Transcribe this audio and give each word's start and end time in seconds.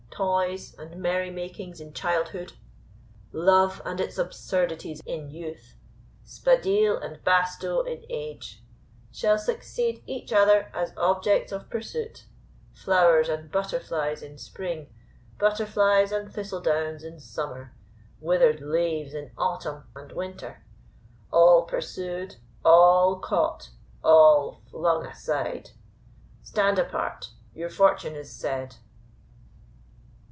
Toys 0.13 0.75
and 0.77 1.01
merry 1.01 1.31
makings 1.31 1.81
in 1.81 1.93
childhood 1.93 2.53
love 3.31 3.81
and 3.83 3.99
its 3.99 4.19
absurdities 4.19 5.01
in 5.07 5.31
youth 5.31 5.73
spadille 6.23 6.97
and 7.03 7.23
basto 7.23 7.81
in 7.87 8.03
age, 8.07 8.61
shall 9.11 9.39
succeed 9.39 10.03
each 10.05 10.31
other 10.31 10.69
as 10.75 10.93
objects 10.95 11.51
of 11.51 11.71
pursuit 11.71 12.25
flowers 12.71 13.29
and 13.29 13.49
butterflies 13.51 14.21
in 14.21 14.37
spring 14.37 14.93
butterflies 15.39 16.11
and 16.11 16.31
thistle 16.31 16.61
down 16.61 17.03
in 17.03 17.19
summer 17.19 17.73
withered 18.19 18.59
leaves 18.61 19.15
in 19.15 19.31
autumn 19.39 19.85
and 19.95 20.11
winter 20.11 20.63
all 21.31 21.63
pursued, 21.63 22.35
all 22.63 23.15
caught, 23.17 23.71
all 24.03 24.61
flung 24.69 25.03
aside. 25.03 25.71
Stand 26.43 26.77
apart; 26.77 27.31
your 27.55 27.71
fortune 27.71 28.15
is 28.15 28.31
said." 28.31 28.75